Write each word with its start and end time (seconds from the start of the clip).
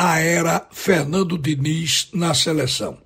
a 0.00 0.20
era 0.20 0.64
Fernando 0.70 1.36
Diniz 1.36 2.08
na 2.14 2.32
seleção. 2.32 2.98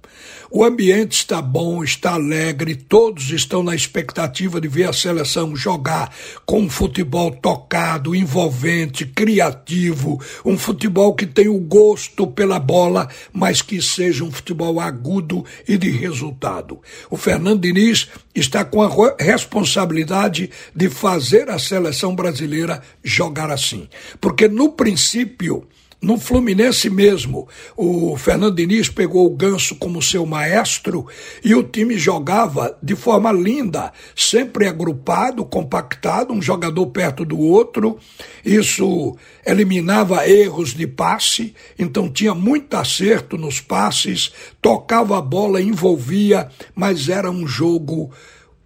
O 0.50 0.62
ambiente 0.62 1.12
está 1.12 1.40
bom, 1.40 1.82
está 1.82 2.12
alegre, 2.12 2.74
todos 2.74 3.30
estão 3.30 3.62
na 3.62 3.74
expectativa 3.74 4.60
de 4.60 4.68
ver 4.68 4.90
a 4.90 4.92
seleção 4.92 5.56
jogar 5.56 6.14
com 6.44 6.60
um 6.60 6.68
futebol 6.68 7.30
tocado, 7.30 8.14
envolvente, 8.14 9.06
criativo, 9.06 10.20
um 10.44 10.58
futebol 10.58 11.14
que 11.14 11.24
tem 11.24 11.48
o 11.48 11.58
gosto 11.58 12.26
pela 12.26 12.60
bola, 12.60 13.08
mas 13.32 13.62
que 13.62 13.80
seja 13.80 14.22
um 14.22 14.30
futebol 14.30 14.78
agudo 14.78 15.46
e 15.66 15.78
de 15.78 15.90
resultado. 15.90 16.78
O 17.08 17.16
Fernando 17.16 17.62
Diniz 17.62 18.08
está 18.34 18.66
com 18.66 18.82
a 18.82 19.16
responsabilidade 19.18 20.50
de 20.76 20.90
fazer 20.90 21.48
a 21.48 21.58
seleção 21.58 22.14
brasileira 22.14 22.82
jogar 23.02 23.50
assim. 23.50 23.88
Porque 24.20 24.46
no 24.46 24.72
princípio, 24.72 25.66
no 26.02 26.18
Fluminense 26.18 26.90
mesmo, 26.90 27.46
o 27.76 28.16
Fernando 28.16 28.56
Diniz 28.56 28.88
pegou 28.88 29.24
o 29.24 29.36
Ganso 29.36 29.76
como 29.76 30.02
seu 30.02 30.26
maestro 30.26 31.06
e 31.44 31.54
o 31.54 31.62
time 31.62 31.96
jogava 31.96 32.76
de 32.82 32.96
forma 32.96 33.30
linda, 33.30 33.92
sempre 34.16 34.66
agrupado, 34.66 35.44
compactado, 35.44 36.34
um 36.34 36.42
jogador 36.42 36.86
perto 36.88 37.24
do 37.24 37.38
outro. 37.38 38.00
Isso 38.44 39.16
eliminava 39.46 40.28
erros 40.28 40.74
de 40.74 40.88
passe, 40.88 41.54
então 41.78 42.10
tinha 42.10 42.34
muito 42.34 42.74
acerto 42.74 43.38
nos 43.38 43.60
passes, 43.60 44.32
tocava 44.60 45.16
a 45.18 45.22
bola, 45.22 45.62
envolvia, 45.62 46.48
mas 46.74 47.08
era 47.08 47.30
um 47.30 47.46
jogo 47.46 48.10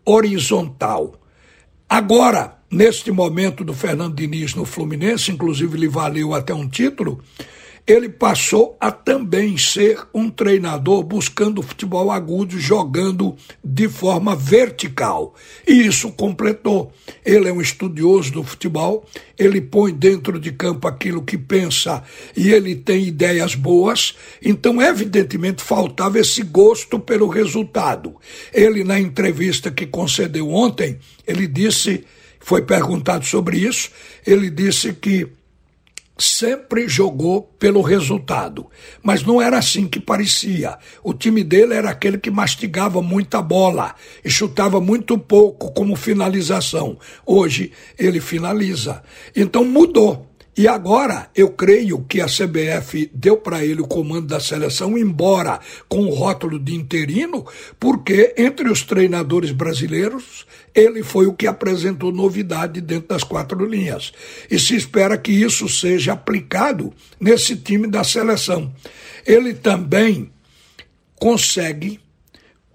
horizontal. 0.07 1.21
Agora, 1.89 2.59
neste 2.71 3.13
momento 3.13 3.63
do 3.63 3.73
Fernando 3.73 4.15
Diniz 4.15 4.55
no 4.55 4.65
Fluminense, 4.65 5.31
inclusive 5.31 5.79
lhe 5.79 5.87
valeu 5.87 6.35
até 6.35 6.53
um 6.53 6.69
título, 6.69 7.23
ele 7.87 8.09
passou 8.09 8.77
a 8.81 8.91
também 8.91 9.57
ser 9.57 10.01
um 10.13 10.29
treinador 10.29 11.05
buscando 11.05 11.63
futebol 11.63 12.11
agudo, 12.11 12.59
jogando 12.59 13.37
de 13.65 13.89
forma 13.89 14.35
vertical. 14.35 15.35
E 15.67 15.87
isso 15.87 16.11
completou. 16.11 16.93
Ele 17.25 17.49
é 17.49 17.53
um 17.53 17.61
estudioso 17.61 18.33
do 18.33 18.43
futebol, 18.43 19.07
ele 19.39 19.61
põe 19.61 19.93
dentro 19.93 20.41
de 20.41 20.51
campo 20.51 20.89
aquilo 20.89 21.23
que 21.23 21.39
pensa 21.39 22.03
e 22.37 22.51
ele 22.51 22.75
tem 22.75 23.05
ideias 23.05 23.55
boas, 23.55 24.17
então, 24.43 24.83
evidentemente, 24.83 25.63
faltava 25.63 26.19
esse 26.19 26.43
gosto 26.43 26.99
pelo 26.99 27.29
resultado. 27.29 28.17
Ele, 28.53 28.83
na 28.83 28.99
entrevista 28.99 29.71
que 29.71 29.87
concedeu 29.87 30.51
ontem, 30.51 30.99
ele 31.27 31.47
disse 31.47 32.05
foi 32.39 32.63
perguntado 32.63 33.27
sobre 33.27 33.59
isso, 33.59 33.91
ele 34.25 34.49
disse 34.51 34.93
que 34.93 35.27
sempre 36.19 36.89
jogou 36.89 37.43
pelo 37.59 37.83
resultado, 37.83 38.67
mas 39.03 39.23
não 39.23 39.41
era 39.41 39.59
assim 39.59 39.87
que 39.87 40.01
parecia. 40.01 40.79
O 41.03 41.13
time 41.13 41.45
dele 41.45 41.75
era 41.75 41.91
aquele 41.91 42.19
que 42.19 42.31
mastigava 42.31 43.03
muita 43.03 43.43
bola 43.43 43.95
e 44.25 44.31
chutava 44.31 44.81
muito 44.81 45.19
pouco 45.19 45.73
como 45.73 45.95
finalização. 45.95 46.99
Hoje 47.25 47.73
ele 47.99 48.21
finaliza. 48.21 49.03
Então 49.35 49.65
mudou. 49.65 50.27
E 50.57 50.67
agora 50.67 51.29
eu 51.35 51.51
creio 51.51 52.03
que 52.09 52.19
a 52.19 52.27
CBF 52.27 53.11
deu 53.13 53.37
para 53.37 53.63
ele 53.63 53.83
o 53.83 53.87
comando 53.87 54.29
da 54.29 54.41
seleção, 54.41 54.97
embora 54.97 55.61
com 55.87 56.07
o 56.07 56.15
rótulo 56.15 56.59
de 56.59 56.75
interino, 56.75 57.45
porque 57.79 58.33
entre 58.39 58.71
os 58.71 58.83
treinadores 58.83 59.53
brasileiros 59.53 60.47
ele 60.75 61.03
foi 61.03 61.27
o 61.27 61.35
que 61.35 61.47
apresentou 61.47 62.11
novidade 62.11 62.81
dentro 62.81 63.09
das 63.09 63.23
quatro 63.23 63.67
linhas. 63.67 64.15
E 64.51 64.59
se 64.59 64.75
espera 64.75 65.19
que 65.19 65.31
isso 65.31 65.69
seja 65.69 66.15
aplicado 66.15 66.91
nesse 67.21 67.57
time 67.57 67.87
da 67.87 68.03
seleção. 68.03 68.73
Ele 69.27 69.53
também 69.53 70.33
consegue 71.17 72.01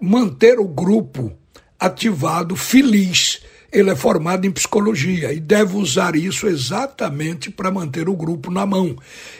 manter 0.00 0.60
o 0.60 0.68
grupo 0.68 1.32
ativado, 1.80 2.54
feliz 2.54 3.41
ele 3.72 3.88
é 3.88 3.96
formado 3.96 4.46
em 4.46 4.50
psicologia 4.50 5.32
e 5.32 5.40
deve 5.40 5.76
usar 5.76 6.14
isso 6.14 6.46
exatamente 6.46 7.50
para 7.50 7.70
manter 7.70 8.06
o 8.08 8.14
grupo 8.14 8.50
na 8.50 8.66
mão. 8.66 8.94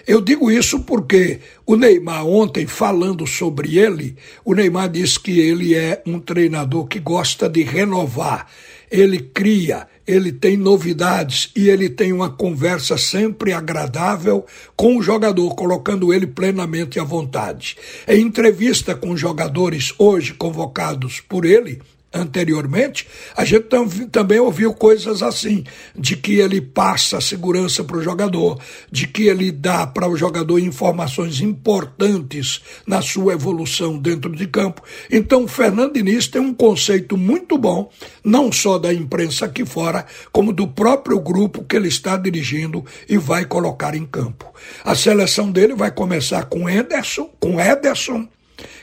Eu 0.06 0.22
digo 0.22 0.50
isso 0.50 0.80
porque 0.80 1.40
o 1.66 1.76
Neymar, 1.76 2.26
ontem, 2.26 2.66
falando 2.66 3.26
sobre 3.26 3.78
ele, 3.78 4.16
o 4.42 4.54
Neymar 4.54 4.88
disse 4.88 5.20
que 5.20 5.38
ele 5.38 5.74
é 5.74 6.02
um 6.06 6.18
treinador 6.18 6.86
que 6.86 6.98
gosta 6.98 7.46
de 7.46 7.62
renovar. 7.62 8.46
Ele 8.90 9.18
cria, 9.20 9.86
ele 10.06 10.32
tem 10.32 10.56
novidades 10.56 11.50
e 11.54 11.68
ele 11.68 11.88
tem 11.88 12.12
uma 12.12 12.30
conversa 12.30 12.96
sempre 12.96 13.52
agradável 13.52 14.46
com 14.76 14.96
o 14.96 15.02
jogador, 15.02 15.54
colocando 15.54 16.12
ele 16.12 16.26
plenamente 16.26 16.98
à 16.98 17.04
vontade. 17.04 17.76
Em 18.08 18.20
entrevista 18.20 18.94
com 18.94 19.16
jogadores 19.16 19.94
hoje 19.98 20.34
convocados 20.34 21.20
por 21.20 21.44
ele, 21.44 21.80
anteriormente, 22.12 23.06
a 23.36 23.44
gente 23.44 23.64
tam, 23.64 23.88
também 23.88 24.38
ouviu 24.38 24.74
coisas 24.74 25.22
assim, 25.22 25.64
de 25.96 26.16
que 26.16 26.38
ele 26.38 26.60
passa 26.60 27.20
segurança 27.20 27.82
para 27.82 27.96
o 27.96 28.02
jogador, 28.02 28.58
de 28.90 29.06
que 29.06 29.28
ele 29.28 29.50
dá 29.50 29.86
para 29.86 30.08
o 30.08 30.16
jogador 30.16 30.58
informações 30.58 31.40
importantes 31.40 32.62
na 32.86 33.00
sua 33.00 33.32
evolução 33.32 33.98
dentro 33.98 34.30
de 34.34 34.46
campo. 34.46 34.82
Então, 35.10 35.44
o 35.44 35.48
Fernando 35.48 35.94
Diniz 35.94 36.26
tem 36.26 36.40
um 36.40 36.54
conceito 36.54 37.16
muito 37.16 37.56
bom, 37.56 37.90
não 38.22 38.52
só 38.52 38.78
da 38.78 38.92
imprensa 38.92 39.46
aqui 39.46 39.64
fora, 39.64 40.04
como 40.30 40.52
do 40.52 40.68
próprio 40.68 41.18
grupo 41.20 41.64
que 41.64 41.76
ele 41.76 41.88
está 41.88 42.16
dirigindo 42.16 42.84
e 43.08 43.16
vai 43.16 43.44
colocar 43.44 43.94
em 43.94 44.04
campo. 44.04 44.52
A 44.84 44.94
seleção 44.94 45.50
dele 45.50 45.74
vai 45.74 45.90
começar 45.90 46.44
com 46.44 46.68
Ederson, 46.68 47.30
com 47.40 47.60
Ederson, 47.60 48.28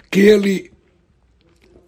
que 0.09 0.22
ele 0.22 0.72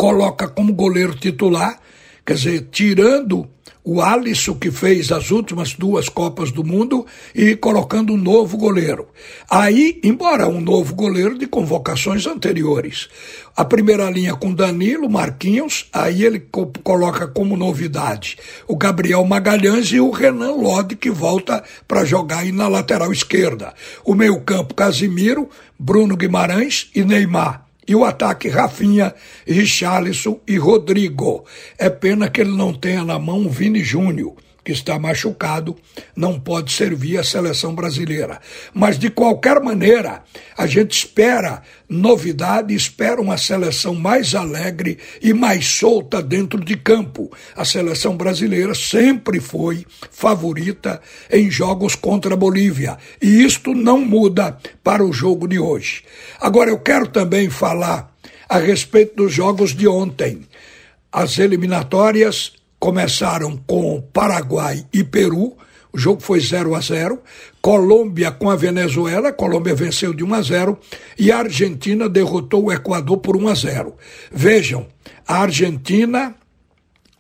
coloca 0.02 0.48
como 0.48 0.74
goleiro 0.74 1.14
titular, 1.14 1.80
quer 2.26 2.34
dizer, 2.34 2.70
tirando 2.72 3.48
o 3.84 4.02
Alisson, 4.02 4.56
que 4.56 4.72
fez 4.72 5.12
as 5.12 5.30
últimas 5.30 5.76
duas 5.76 6.10
Copas 6.10 6.52
do 6.52 6.64
Mundo, 6.64 7.06
e 7.36 7.56
colocando 7.56 8.14
um 8.14 8.18
novo 8.18 8.58
goleiro. 8.58 9.10
Aí, 9.48 10.02
embora 10.04 10.48
um 10.48 10.60
novo 10.60 10.96
goleiro 10.96 11.38
de 11.38 11.46
convocações 11.46 12.26
anteriores. 12.26 13.10
A 13.56 13.64
primeira 13.64 14.10
linha 14.10 14.34
com 14.34 14.52
Danilo, 14.52 15.08
Marquinhos, 15.08 15.88
aí 15.94 16.26
ele 16.26 16.40
co 16.40 16.74
coloca 16.84 17.28
como 17.28 17.56
novidade 17.56 18.40
o 18.68 18.76
Gabriel 18.76 19.24
Magalhães 19.24 19.92
e 19.92 20.00
o 20.00 20.10
Renan 20.10 20.54
Lodi, 20.54 20.96
que 20.96 21.12
volta 21.12 21.64
para 21.88 22.04
jogar 22.06 22.40
aí 22.40 22.52
na 22.52 22.68
lateral 22.68 23.14
esquerda. 23.14 23.72
O 24.04 24.16
meio-campo, 24.16 24.74
Casimiro, 24.74 25.48
Bruno 25.78 26.18
Guimarães 26.18 26.90
e 26.96 27.04
Neymar. 27.04 27.71
E 27.88 27.96
o 27.96 28.06
ataque 28.06 28.48
Rafinha, 28.48 29.14
Richarlison 29.46 30.40
e 30.48 30.58
Rodrigo. 30.58 31.46
É 31.78 31.90
pena 31.90 32.30
que 32.30 32.42
ele 32.42 32.56
não 32.56 32.74
tenha 32.74 33.04
na 33.04 33.18
mão 33.18 33.46
o 33.46 33.50
Vini 33.50 33.84
Júnior 33.84 34.36
que 34.72 34.78
está 34.78 34.98
machucado, 34.98 35.76
não 36.16 36.40
pode 36.40 36.72
servir 36.72 37.18
a 37.18 37.24
seleção 37.24 37.76
brasileira. 37.76 38.40
Mas, 38.74 38.98
de 38.98 39.10
qualquer 39.10 39.60
maneira, 39.60 40.24
a 40.58 40.66
gente 40.66 40.92
espera 40.92 41.62
novidade, 41.90 42.74
espera 42.74 43.22
uma 43.22 43.38
seleção 43.38 43.94
mais 43.94 44.34
alegre 44.34 44.98
e 45.22 45.34
mais 45.34 45.66
solta 45.66 46.22
dentro 46.22 46.64
de 46.64 46.78
campo. 46.78 47.30
A 47.54 47.66
seleção 47.66 48.16
brasileira 48.16 48.74
sempre 48.74 49.42
foi 49.42 49.86
favorita 50.10 51.02
em 51.30 51.52
jogos 51.52 51.94
contra 51.94 52.34
a 52.34 52.38
Bolívia. 52.38 52.98
E 53.22 53.44
isto 53.44 53.74
não 53.74 54.00
muda 54.00 54.58
para 54.82 55.04
o 55.04 55.12
jogo 55.12 55.50
de 55.50 55.60
hoje. 55.60 56.04
Agora, 56.40 56.70
eu 56.70 56.80
quero 56.80 57.08
também 57.08 57.50
falar 57.50 58.10
a 58.48 58.58
respeito 58.58 59.18
dos 59.18 59.34
jogos 59.34 59.76
de 59.76 59.88
ontem. 59.88 60.42
As 61.12 61.38
eliminatórias 61.40 62.61
começaram 62.82 63.56
com 63.68 64.02
Paraguai 64.12 64.84
e 64.92 65.04
Peru, 65.04 65.56
o 65.94 65.98
jogo 66.00 66.20
foi 66.20 66.40
0 66.40 66.74
a 66.74 66.82
0. 66.82 67.22
Colômbia 67.62 68.32
com 68.32 68.50
a 68.50 68.56
Venezuela, 68.56 69.30
a 69.30 69.34
Colômbia 69.34 69.76
venceu 69.76 70.16
de 70.16 70.24
1 70.24 70.34
a 70.34 70.42
0 70.42 70.80
e 71.20 71.32
a 71.32 71.38
Argentina 71.38 72.10
derrotou 72.10 72.66
o 72.66 72.72
Equador 72.72 73.20
por 73.20 73.38
1 73.38 73.48
a 73.48 73.54
0. 73.54 73.96
Vejam, 74.32 74.88
a 75.28 75.44
Argentina 75.44 76.34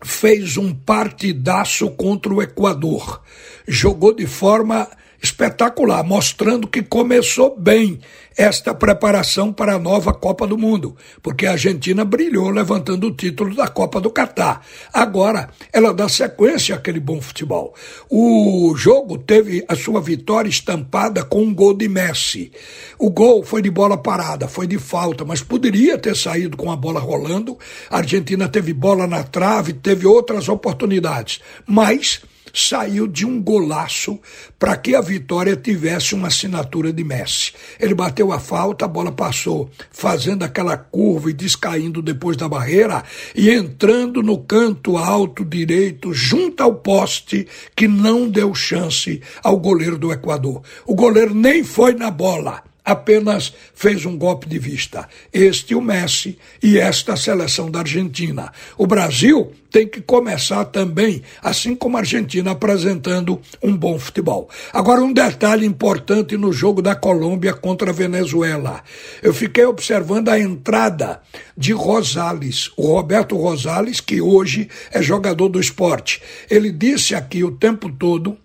fez 0.04 0.58
um 0.58 0.74
partidaço 0.74 1.92
contra 1.92 2.34
o 2.34 2.42
Equador. 2.42 3.22
Jogou 3.68 4.16
de 4.16 4.26
forma 4.26 4.88
espetacular, 5.22 6.04
mostrando 6.04 6.68
que 6.68 6.82
começou 6.82 7.56
bem 7.56 8.00
esta 8.38 8.74
preparação 8.74 9.52
para 9.52 9.76
a 9.76 9.80
nova 9.80 10.14
Copa 10.14 10.48
do 10.48 10.58
Mundo, 10.58 10.96
porque 11.22 11.46
a 11.46 11.52
Argentina 11.52 12.06
brilhou 12.06 12.50
levantando 12.50 13.08
o 13.08 13.16
título 13.16 13.56
da 13.56 13.68
Copa 13.68 14.00
do 14.00 14.10
Catar. 14.10 14.66
Agora, 14.94 15.50
ela 15.74 15.94
dá 15.94 16.08
sequência 16.08 16.76
àquele 16.76 17.00
bom 17.00 17.22
futebol. 17.22 17.76
O 18.10 18.74
jogo 18.76 19.18
teve 19.18 19.64
a 19.68 19.76
sua 19.76 20.02
vitória 20.02 20.50
estampada 20.50 21.24
com 21.24 21.44
um 21.44 21.54
gol 21.54 21.74
de 21.74 21.88
Messi. 21.88 22.52
O 22.98 23.10
gol 23.10 23.44
foi 23.44 23.62
de 23.62 23.70
bola 23.70 23.98
parada, 23.98 24.48
foi 24.48 24.68
de 24.68 24.78
falta, 24.78 25.26
mas 25.26 25.42
poderia 25.42 25.98
ter 25.98 26.16
saído 26.16 26.56
com 26.56 26.72
a 26.72 26.76
bola 26.76 27.00
rolando. 27.00 27.58
A 27.90 27.98
Argentina 27.98 28.48
teve 28.48 28.74
bola 28.74 29.08
na 29.08 29.24
trave, 29.24 29.74
teve 29.74 30.08
outras 30.08 30.48
oportunidades, 30.48 31.42
mas 31.66 32.22
saiu 32.54 33.08
de 33.08 33.26
um 33.26 33.42
golaço 33.42 34.20
para 34.60 34.76
que 34.76 34.96
a 34.96 35.02
vitória 35.02 35.56
tivesse 35.56 36.14
uma 36.14 36.28
assinatura 36.28 36.92
de 36.92 37.04
Messi. 37.04 37.54
Ele 37.80 37.94
bateu 37.94 38.21
a 38.30 38.40
falta, 38.40 38.84
a 38.84 38.88
bola 38.90 39.10
passou 39.10 39.70
fazendo 39.90 40.44
aquela 40.44 40.76
curva 40.76 41.30
e 41.30 41.34
descaindo 41.34 42.02
depois 42.02 42.36
da 42.36 42.50
barreira 42.50 43.06
e 43.34 43.50
entrando 43.50 44.22
no 44.22 44.38
canto 44.40 44.98
alto 44.98 45.46
direito, 45.46 46.14
junto 46.14 46.62
ao 46.62 46.76
poste, 46.76 47.48
que 47.74 47.88
não 47.88 48.30
deu 48.30 48.54
chance 48.54 49.22
ao 49.42 49.58
goleiro 49.58 49.98
do 49.98 50.12
Equador. 50.12 50.62
O 50.86 50.94
goleiro 50.94 51.34
nem 51.34 51.64
foi 51.64 51.94
na 51.94 52.12
bola 52.12 52.62
apenas 52.84 53.54
fez 53.74 54.06
um 54.06 54.18
golpe 54.18 54.48
de 54.48 54.60
vista. 54.60 55.08
Este 55.32 55.76
o 55.76 55.82
Messi 55.82 56.38
e 56.62 56.78
esta 56.78 57.14
a 57.14 57.18
seleção 57.18 57.70
da 57.70 57.80
Argentina. 57.80 58.52
O 58.78 58.88
Brasil 58.88 59.52
tem 59.70 59.88
que 59.88 60.02
começar 60.02 60.66
também, 60.66 61.22
assim 61.42 61.76
como 61.76 61.96
a 61.96 62.02
Argentina, 62.02 62.52
apresentando 62.52 63.40
um 63.64 63.76
bom 63.76 63.98
futebol. 63.98 64.50
Agora, 64.74 65.02
um 65.02 65.14
detalhe 65.14 65.66
importante 65.66 66.36
no 66.36 66.52
jogo 66.52 66.82
da 66.82 66.94
Colômbia 66.94 67.54
contra 67.54 67.92
a 67.92 67.94
Venezuela. 67.94 68.84
Eu 69.24 69.34
fiquei 69.34 69.66
observando 69.66 70.28
a 70.30 70.38
entrada 70.38 71.22
de 71.56 71.72
Rosales, 71.72 72.70
o 72.76 72.88
Roberto 72.88 73.38
Rosales, 73.38 74.02
que 74.02 74.22
hoje 74.22 74.68
é 74.92 75.02
jogador 75.02 75.48
do 75.48 75.60
esporte. 75.60 76.22
Ele 76.50 76.72
disse 76.72 77.16
aqui 77.16 77.44
o 77.44 77.52
tempo 77.52 77.90
todo 77.90 78.38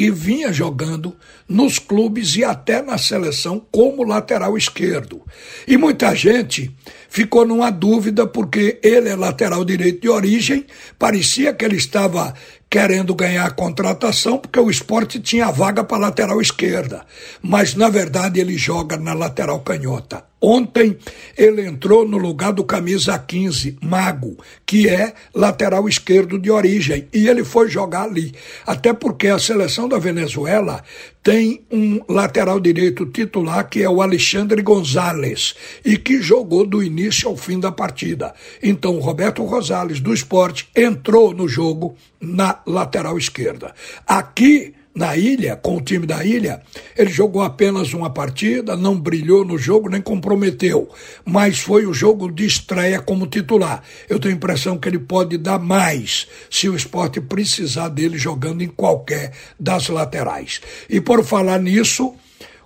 que 0.00 0.10
vinha 0.10 0.50
jogando 0.50 1.14
nos 1.46 1.78
clubes 1.78 2.34
e 2.34 2.42
até 2.42 2.80
na 2.80 2.96
seleção 2.96 3.60
como 3.70 4.02
lateral 4.02 4.56
esquerdo. 4.56 5.20
E 5.68 5.76
muita 5.76 6.14
gente 6.14 6.74
ficou 7.10 7.44
numa 7.44 7.68
dúvida 7.68 8.26
porque 8.26 8.80
ele 8.82 9.10
é 9.10 9.14
lateral 9.14 9.62
direito 9.62 10.00
de 10.00 10.08
origem, 10.08 10.64
parecia 10.98 11.52
que 11.52 11.66
ele 11.66 11.76
estava 11.76 12.32
querendo 12.70 13.14
ganhar 13.14 13.44
a 13.44 13.50
contratação 13.50 14.38
porque 14.38 14.58
o 14.58 14.70
esporte 14.70 15.20
tinha 15.20 15.50
vaga 15.50 15.84
para 15.84 15.98
lateral 15.98 16.40
esquerda, 16.40 17.04
mas 17.42 17.74
na 17.74 17.90
verdade 17.90 18.40
ele 18.40 18.56
joga 18.56 18.96
na 18.96 19.12
lateral 19.12 19.60
canhota. 19.60 20.24
Ontem 20.40 20.96
ele 21.36 21.66
entrou 21.66 22.08
no 22.08 22.16
lugar 22.16 22.52
do 22.52 22.64
camisa 22.64 23.18
15, 23.18 23.76
Mago, 23.82 24.38
que 24.64 24.88
é 24.88 25.12
lateral 25.34 25.86
esquerdo 25.86 26.38
de 26.38 26.50
origem, 26.50 27.06
e 27.12 27.28
ele 27.28 27.44
foi 27.44 27.68
jogar 27.68 28.04
ali. 28.04 28.32
Até 28.66 28.94
porque 28.94 29.28
a 29.28 29.38
seleção 29.38 29.86
da 29.90 29.98
Venezuela 29.98 30.82
tem 31.22 31.62
um 31.70 32.00
lateral 32.08 32.58
direito 32.58 33.04
titular 33.04 33.68
que 33.68 33.82
é 33.82 33.90
o 33.90 34.00
Alexandre 34.00 34.62
Gonzalez 34.62 35.54
e 35.84 35.98
que 35.98 36.22
jogou 36.22 36.64
do 36.66 36.82
início 36.82 37.28
ao 37.28 37.36
fim 37.36 37.60
da 37.60 37.70
partida. 37.70 38.32
Então, 38.62 38.96
o 38.96 39.00
Roberto 39.00 39.44
Rosales 39.44 40.00
do 40.00 40.14
esporte 40.14 40.68
entrou 40.74 41.34
no 41.34 41.46
jogo 41.46 41.96
na 42.20 42.60
lateral 42.64 43.18
esquerda. 43.18 43.74
Aqui 44.06 44.74
na 44.94 45.16
ilha, 45.16 45.56
com 45.56 45.76
o 45.76 45.80
time 45.80 46.06
da 46.06 46.24
ilha, 46.24 46.60
ele 46.96 47.10
jogou 47.10 47.42
apenas 47.42 47.94
uma 47.94 48.10
partida, 48.10 48.76
não 48.76 48.98
brilhou 48.98 49.44
no 49.44 49.56
jogo, 49.56 49.88
nem 49.88 50.02
comprometeu, 50.02 50.88
mas 51.24 51.60
foi 51.60 51.86
o 51.86 51.94
jogo 51.94 52.30
de 52.30 52.44
estreia 52.44 53.00
como 53.00 53.26
titular. 53.26 53.82
Eu 54.08 54.18
tenho 54.18 54.34
a 54.34 54.36
impressão 54.36 54.78
que 54.78 54.88
ele 54.88 54.98
pode 54.98 55.38
dar 55.38 55.58
mais 55.58 56.26
se 56.50 56.68
o 56.68 56.74
esporte 56.74 57.20
precisar 57.20 57.88
dele 57.88 58.18
jogando 58.18 58.62
em 58.62 58.68
qualquer 58.68 59.32
das 59.58 59.88
laterais. 59.88 60.60
E 60.88 61.00
por 61.00 61.24
falar 61.24 61.60
nisso, 61.60 62.14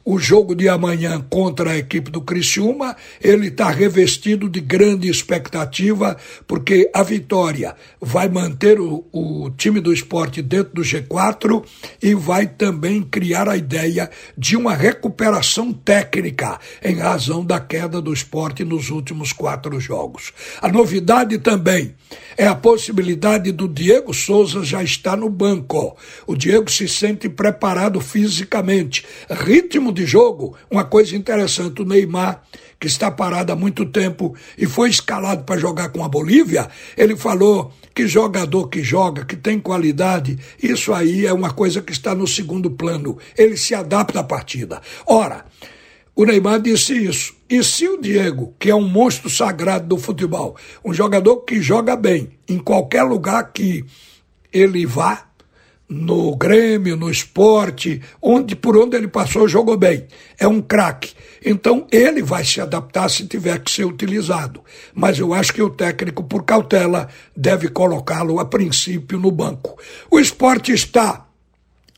o 0.05 0.19
jogo 0.19 0.55
de 0.55 0.69
amanhã 0.69 1.25
contra 1.31 1.71
a 1.71 1.79
equipe 1.79 2.11
do 2.11 2.21
Criciúma, 2.21 2.95
ele 3.23 3.47
está 3.47 3.71
revestido 3.71 4.49
de 4.51 4.61
grande 4.61 5.09
expectativa, 5.09 6.17
porque 6.47 6.91
a 6.93 7.03
vitória 7.03 7.75
vai 8.01 8.29
manter 8.29 8.79
o, 8.79 9.05
o 9.11 9.51
time 9.57 9.81
do 9.81 9.93
esporte 9.93 10.43
dentro 10.43 10.75
do 10.75 10.83
G4 10.83 11.65
e 12.03 12.15
vai 12.15 12.47
também 12.47 13.03
criar 13.03 13.49
a 13.49 13.57
ideia 13.57 14.11
de 14.37 14.57
uma 14.57 14.75
recuperação 14.75 15.73
técnica 15.73 16.59
em 16.83 16.97
razão 16.97 17.45
da 17.45 17.59
queda 17.59 18.01
do 18.03 18.13
esporte 18.13 18.63
nos 18.63 18.91
últimos 18.91 19.33
quatro 19.33 19.81
jogos. 19.81 20.33
A 20.61 20.69
novidade 20.69 21.39
também 21.39 21.95
é 22.37 22.47
a 22.47 22.55
possibilidade 22.55 23.53
do 23.53 23.67
Diego 23.67 24.13
Souza 24.13 24.63
já 24.63 24.83
estar 24.83 25.17
no 25.17 25.31
banco. 25.31 25.97
O 26.27 26.37
Diego 26.37 26.71
se 26.71 26.87
sente 26.89 27.29
preparado 27.29 28.01
fisicamente. 28.01 29.05
Ritmo 29.31 29.94
de 29.95 30.05
jogo, 30.05 30.57
uma 30.71 30.85
coisa 30.85 31.17
interessante, 31.17 31.81
o 31.81 31.85
Neymar, 31.85 32.43
que 32.79 32.87
está 32.87 33.11
parado 33.11 33.53
há 33.53 33.57
muito 33.57 33.87
tempo 33.87 34.35
e 34.59 34.67
foi 34.67 34.91
escalado 34.91 35.45
para 35.45 35.59
jogar 35.59 35.89
com 35.89 36.05
a 36.05 36.09
Bolívia, 36.09 36.69
ele 36.97 37.17
falou 37.17 37.73
que 37.95 38.07
jogador 38.07 38.69
que 38.69 38.83
joga, 38.83 39.25
que 39.25 39.37
tem 39.37 39.59
qualidade, 39.59 40.39
isso 40.63 40.93
aí 40.93 41.25
é 41.25 41.33
uma 41.33 41.53
coisa 41.53 41.81
que 41.81 41.93
está 41.93 42.15
no 42.15 42.27
segundo 42.27 42.71
plano. 42.71 43.17
Ele 43.39 43.57
se 43.57 43.75
adapta 43.75 44.21
à 44.21 44.25
partida. 44.25 44.83
Ora, 45.07 45.47
o 46.17 46.25
Neymar 46.25 46.61
disse 46.61 46.93
isso. 46.93 47.35
E 47.49 47.63
se 47.63 47.89
o 47.89 48.01
Diego, 48.01 48.55
que 48.59 48.71
é 48.71 48.75
um 48.75 48.89
monstro 48.89 49.31
sagrado 49.31 49.87
do 49.87 49.99
futebol, 49.99 50.57
um 50.85 50.93
jogador 50.93 51.39
que 51.39 51.63
joga 51.63 51.97
bem 51.97 52.31
em 52.49 52.59
qualquer 52.59 53.03
lugar 53.05 53.53
que 53.53 53.85
ele 54.53 54.85
vá, 54.87 55.27
no 55.89 56.35
Grêmio, 56.37 56.97
no 56.97 57.11
esporte, 57.11 58.01
onde 58.21 58.57
por 58.57 58.77
onde 58.77 58.97
ele 58.97 59.09
passou 59.09 59.47
jogou 59.47 59.77
bem. 59.77 60.07
É 60.39 60.49
um 60.49 60.61
craque. 60.61 61.15
Então 61.45 61.87
ele 61.93 62.23
vai 62.23 62.45
se 62.45 62.61
adaptar 62.61 63.09
se 63.11 63.27
tiver 63.27 63.59
que 63.61 63.71
ser 63.71 63.85
utilizado. 63.85 64.63
Mas 64.95 65.19
eu 65.19 65.35
acho 65.35 65.53
que 65.53 65.63
o 65.63 65.71
técnico, 65.71 66.25
por 66.25 66.45
cautela, 66.45 67.09
deve 67.37 67.69
colocá-lo 67.69 68.39
a 68.39 68.45
princípio 68.45 69.19
no 69.19 69.31
banco. 69.31 69.79
O 70.11 70.19
esporte 70.19 70.73
está, 70.73 71.27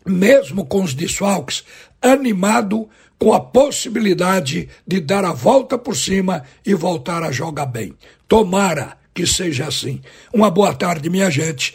mesmo 0.04 0.66
com 0.66 0.82
os 0.82 0.92
desfalques, 0.92 1.64
animado 2.02 2.88
com 3.18 3.32
a 3.32 3.40
possibilidade 3.40 4.68
de 4.86 5.00
dar 5.00 5.24
a 5.24 5.32
volta 5.32 5.78
por 5.78 5.96
cima 5.96 6.42
e 6.64 6.74
voltar 6.74 7.22
a 7.22 7.32
jogar 7.32 7.66
bem. 7.66 7.94
Tomara 8.28 8.96
que 9.14 9.26
seja 9.26 9.66
assim. 9.66 10.02
Uma 10.32 10.50
boa 10.50 10.74
tarde, 10.74 11.08
minha 11.08 11.30
gente. 11.30 11.74